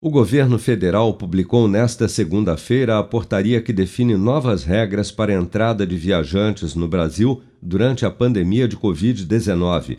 O 0.00 0.10
governo 0.10 0.60
federal 0.60 1.12
publicou 1.14 1.66
nesta 1.66 2.06
segunda-feira 2.06 3.00
a 3.00 3.02
portaria 3.02 3.60
que 3.60 3.72
define 3.72 4.16
novas 4.16 4.62
regras 4.62 5.10
para 5.10 5.32
a 5.32 5.34
entrada 5.34 5.84
de 5.84 5.96
viajantes 5.96 6.76
no 6.76 6.86
Brasil 6.86 7.42
durante 7.60 8.06
a 8.06 8.10
pandemia 8.10 8.68
de 8.68 8.76
Covid-19. 8.76 9.98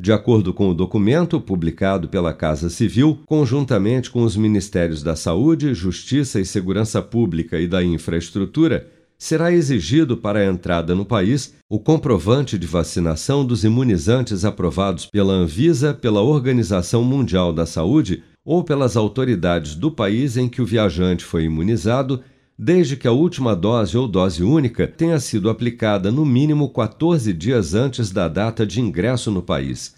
De 0.00 0.12
acordo 0.12 0.54
com 0.54 0.70
o 0.70 0.74
documento 0.74 1.38
publicado 1.38 2.08
pela 2.08 2.32
Casa 2.32 2.70
Civil, 2.70 3.18
conjuntamente 3.26 4.10
com 4.10 4.22
os 4.22 4.34
Ministérios 4.34 5.02
da 5.02 5.14
Saúde, 5.14 5.74
Justiça 5.74 6.40
e 6.40 6.46
Segurança 6.46 7.02
Pública 7.02 7.60
e 7.60 7.68
da 7.68 7.84
Infraestrutura, 7.84 8.88
será 9.18 9.52
exigido 9.52 10.16
para 10.16 10.38
a 10.38 10.46
entrada 10.46 10.94
no 10.94 11.04
país 11.04 11.52
o 11.68 11.78
comprovante 11.78 12.58
de 12.58 12.66
vacinação 12.66 13.44
dos 13.44 13.62
imunizantes 13.62 14.42
aprovados 14.42 15.04
pela 15.04 15.34
Anvisa, 15.34 15.92
pela 15.92 16.22
Organização 16.22 17.04
Mundial 17.04 17.52
da 17.52 17.66
Saúde 17.66 18.22
ou 18.44 18.62
pelas 18.62 18.96
autoridades 18.96 19.74
do 19.74 19.90
país 19.90 20.36
em 20.36 20.48
que 20.48 20.60
o 20.60 20.66
viajante 20.66 21.24
foi 21.24 21.44
imunizado, 21.44 22.22
desde 22.58 22.96
que 22.96 23.08
a 23.08 23.12
última 23.12 23.56
dose 23.56 23.96
ou 23.96 24.06
dose 24.06 24.42
única 24.42 24.86
tenha 24.86 25.18
sido 25.18 25.48
aplicada 25.48 26.12
no 26.12 26.24
mínimo 26.24 26.68
14 26.68 27.32
dias 27.32 27.74
antes 27.74 28.10
da 28.10 28.28
data 28.28 28.66
de 28.66 28.80
ingresso 28.80 29.30
no 29.30 29.42
país. 29.42 29.94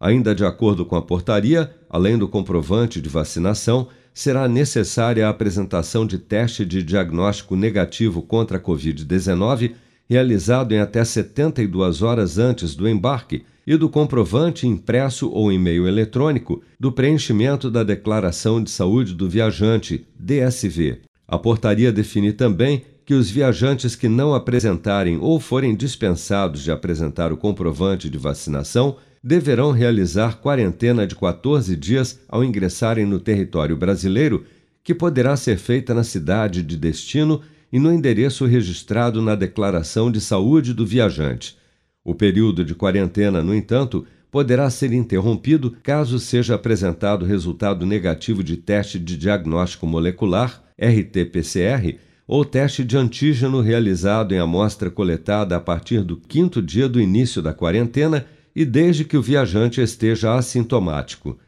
Ainda 0.00 0.34
de 0.34 0.44
acordo 0.44 0.86
com 0.86 0.96
a 0.96 1.02
portaria, 1.02 1.74
além 1.88 2.16
do 2.16 2.26
comprovante 2.26 3.00
de 3.00 3.08
vacinação, 3.08 3.88
será 4.14 4.48
necessária 4.48 5.26
a 5.26 5.30
apresentação 5.30 6.06
de 6.06 6.18
teste 6.18 6.64
de 6.64 6.82
diagnóstico 6.82 7.54
negativo 7.54 8.22
contra 8.22 8.56
a 8.56 8.60
Covid-19 8.60 9.72
realizado 10.10 10.72
em 10.72 10.80
até 10.80 11.04
72 11.04 12.02
horas 12.02 12.36
antes 12.36 12.74
do 12.74 12.88
embarque 12.88 13.44
e 13.70 13.76
do 13.76 13.88
comprovante 13.88 14.66
impresso 14.66 15.30
ou 15.30 15.52
e-mail 15.52 15.86
eletrônico 15.86 16.60
do 16.76 16.90
preenchimento 16.90 17.70
da 17.70 17.84
Declaração 17.84 18.60
de 18.60 18.68
Saúde 18.68 19.14
do 19.14 19.30
Viajante, 19.30 20.08
DSV. 20.18 20.98
A 21.28 21.38
portaria 21.38 21.92
define 21.92 22.32
também 22.32 22.82
que 23.06 23.14
os 23.14 23.30
viajantes 23.30 23.94
que 23.94 24.08
não 24.08 24.34
apresentarem 24.34 25.18
ou 25.18 25.38
forem 25.38 25.76
dispensados 25.76 26.64
de 26.64 26.72
apresentar 26.72 27.32
o 27.32 27.36
comprovante 27.36 28.10
de 28.10 28.18
vacinação 28.18 28.96
deverão 29.22 29.70
realizar 29.70 30.40
quarentena 30.40 31.06
de 31.06 31.14
14 31.14 31.76
dias 31.76 32.18
ao 32.28 32.42
ingressarem 32.42 33.06
no 33.06 33.20
território 33.20 33.76
brasileiro, 33.76 34.44
que 34.82 34.92
poderá 34.92 35.36
ser 35.36 35.58
feita 35.58 35.94
na 35.94 36.02
cidade 36.02 36.60
de 36.64 36.76
destino 36.76 37.40
e 37.72 37.78
no 37.78 37.92
endereço 37.92 38.46
registrado 38.46 39.22
na 39.22 39.36
Declaração 39.36 40.10
de 40.10 40.20
Saúde 40.20 40.74
do 40.74 40.84
Viajante. 40.84 41.59
O 42.04 42.14
período 42.14 42.64
de 42.64 42.74
quarentena, 42.74 43.42
no 43.42 43.54
entanto, 43.54 44.06
poderá 44.30 44.70
ser 44.70 44.92
interrompido 44.92 45.76
caso 45.82 46.18
seja 46.18 46.54
apresentado 46.54 47.26
resultado 47.26 47.84
negativo 47.84 48.42
de 48.42 48.56
teste 48.56 48.98
de 48.98 49.16
diagnóstico 49.16 49.86
molecular, 49.86 50.62
RT-PCR, 50.78 51.98
ou 52.26 52.44
teste 52.44 52.84
de 52.84 52.96
antígeno 52.96 53.60
realizado 53.60 54.32
em 54.32 54.38
amostra 54.38 54.88
coletada 54.88 55.56
a 55.56 55.60
partir 55.60 56.02
do 56.02 56.16
quinto 56.16 56.62
dia 56.62 56.88
do 56.88 57.00
início 57.00 57.42
da 57.42 57.52
quarentena 57.52 58.24
e 58.54 58.64
desde 58.64 59.04
que 59.04 59.16
o 59.16 59.22
viajante 59.22 59.80
esteja 59.80 60.34
assintomático. 60.34 61.38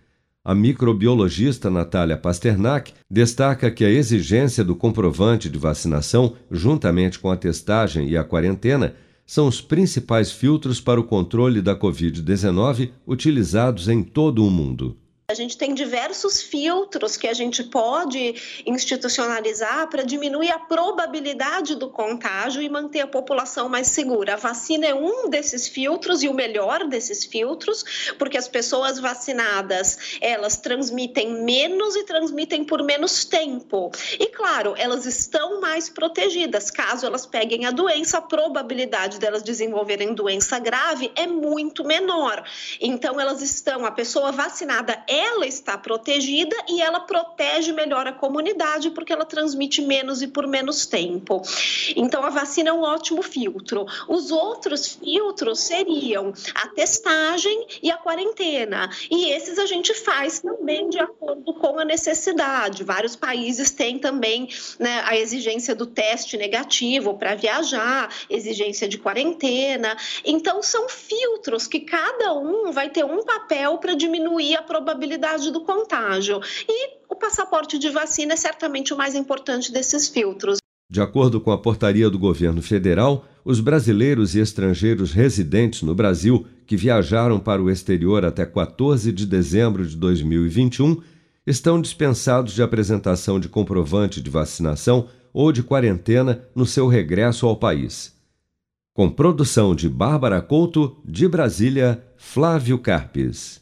A 0.44 0.56
microbiologista 0.56 1.70
Natália 1.70 2.16
Pasternak 2.16 2.92
destaca 3.08 3.70
que 3.70 3.84
a 3.84 3.90
exigência 3.90 4.64
do 4.64 4.74
comprovante 4.74 5.48
de 5.48 5.56
vacinação, 5.56 6.34
juntamente 6.50 7.16
com 7.16 7.30
a 7.30 7.36
testagem 7.36 8.08
e 8.08 8.16
a 8.16 8.24
quarentena, 8.24 8.92
são 9.26 9.46
os 9.46 9.60
principais 9.60 10.30
filtros 10.30 10.80
para 10.80 11.00
o 11.00 11.04
controle 11.04 11.62
da 11.62 11.76
Covid-19 11.76 12.90
utilizados 13.06 13.88
em 13.88 14.02
todo 14.02 14.44
o 14.46 14.50
mundo. 14.50 14.96
A 15.32 15.34
gente 15.34 15.56
tem 15.56 15.72
diversos 15.72 16.42
filtros 16.42 17.16
que 17.16 17.26
a 17.26 17.32
gente 17.32 17.64
pode 17.64 18.34
institucionalizar 18.66 19.88
para 19.88 20.02
diminuir 20.02 20.50
a 20.50 20.58
probabilidade 20.58 21.74
do 21.74 21.88
contágio 21.88 22.60
e 22.60 22.68
manter 22.68 23.00
a 23.00 23.06
população 23.06 23.66
mais 23.66 23.86
segura. 23.86 24.34
A 24.34 24.36
vacina 24.36 24.84
é 24.84 24.94
um 24.94 25.30
desses 25.30 25.66
filtros 25.66 26.22
e 26.22 26.28
o 26.28 26.34
melhor 26.34 26.86
desses 26.86 27.24
filtros, 27.24 28.12
porque 28.18 28.36
as 28.36 28.46
pessoas 28.46 28.98
vacinadas, 28.98 30.18
elas 30.20 30.58
transmitem 30.58 31.42
menos 31.42 31.96
e 31.96 32.04
transmitem 32.04 32.62
por 32.62 32.82
menos 32.82 33.24
tempo. 33.24 33.90
E 34.20 34.26
claro, 34.26 34.74
elas 34.76 35.06
estão 35.06 35.62
mais 35.62 35.88
protegidas. 35.88 36.70
Caso 36.70 37.06
elas 37.06 37.24
peguem 37.24 37.64
a 37.64 37.70
doença, 37.70 38.18
a 38.18 38.20
probabilidade 38.20 39.18
delas 39.18 39.42
desenvolverem 39.42 40.12
doença 40.12 40.58
grave 40.58 41.10
é 41.16 41.26
muito 41.26 41.84
menor. 41.84 42.44
Então 42.78 43.18
elas 43.18 43.40
estão, 43.40 43.86
a 43.86 43.90
pessoa 43.90 44.30
vacinada 44.30 45.02
é 45.08 45.21
ela 45.22 45.46
está 45.46 45.78
protegida 45.78 46.56
e 46.68 46.82
ela 46.82 47.00
protege 47.00 47.72
melhor 47.72 48.06
a 48.06 48.12
comunidade 48.12 48.90
porque 48.90 49.12
ela 49.12 49.24
transmite 49.24 49.80
menos 49.80 50.20
e 50.20 50.26
por 50.26 50.46
menos 50.46 50.86
tempo. 50.86 51.42
Então, 51.94 52.24
a 52.24 52.30
vacina 52.30 52.70
é 52.70 52.72
um 52.72 52.82
ótimo 52.82 53.22
filtro. 53.22 53.86
Os 54.08 54.30
outros 54.30 54.94
filtros 54.96 55.60
seriam 55.60 56.32
a 56.54 56.68
testagem 56.68 57.66
e 57.82 57.90
a 57.90 57.96
quarentena. 57.96 58.90
E 59.10 59.30
esses 59.30 59.58
a 59.58 59.66
gente 59.66 59.94
faz 59.94 60.40
também 60.40 60.88
de 60.88 60.98
acordo 60.98 61.54
com 61.54 61.78
a 61.78 61.84
necessidade. 61.84 62.82
Vários 62.82 63.14
países 63.14 63.70
têm 63.70 63.98
também 63.98 64.48
né, 64.78 65.02
a 65.04 65.16
exigência 65.16 65.74
do 65.74 65.86
teste 65.86 66.36
negativo 66.36 67.14
para 67.14 67.34
viajar, 67.34 68.12
exigência 68.28 68.88
de 68.88 68.98
quarentena. 68.98 69.96
Então, 70.24 70.62
são 70.62 70.88
filtros 70.88 71.66
que 71.66 71.80
cada 71.80 72.34
um 72.34 72.72
vai 72.72 72.90
ter 72.90 73.04
um 73.04 73.22
papel 73.22 73.78
para 73.78 73.94
diminuir 73.94 74.56
a 74.56 74.62
probabilidade 74.62 75.01
probabilidade 75.02 75.50
do 75.50 75.60
contágio. 75.62 76.40
E 76.68 76.90
o 77.08 77.16
passaporte 77.16 77.78
de 77.78 77.90
vacina 77.90 78.34
é 78.34 78.36
certamente 78.36 78.94
o 78.94 78.96
mais 78.96 79.14
importante 79.14 79.72
desses 79.72 80.08
filtros. 80.08 80.58
De 80.88 81.00
acordo 81.00 81.40
com 81.40 81.50
a 81.50 81.58
portaria 81.58 82.08
do 82.08 82.18
governo 82.18 82.62
federal, 82.62 83.26
os 83.44 83.60
brasileiros 83.60 84.34
e 84.34 84.40
estrangeiros 84.40 85.12
residentes 85.12 85.82
no 85.82 85.94
Brasil 85.94 86.46
que 86.66 86.76
viajaram 86.76 87.40
para 87.40 87.62
o 87.62 87.70
exterior 87.70 88.24
até 88.24 88.44
14 88.44 89.10
de 89.10 89.26
dezembro 89.26 89.86
de 89.86 89.96
2021 89.96 91.02
estão 91.46 91.80
dispensados 91.80 92.52
de 92.52 92.62
apresentação 92.62 93.40
de 93.40 93.48
comprovante 93.48 94.20
de 94.20 94.30
vacinação 94.30 95.08
ou 95.32 95.50
de 95.50 95.62
quarentena 95.62 96.44
no 96.54 96.66
seu 96.66 96.86
regresso 96.86 97.46
ao 97.46 97.56
país. 97.56 98.14
Com 98.94 99.08
produção 99.08 99.74
de 99.74 99.88
Bárbara 99.88 100.42
Couto, 100.42 100.98
de 101.04 101.26
Brasília, 101.26 102.04
Flávio 102.16 102.78
Carpes. 102.78 103.61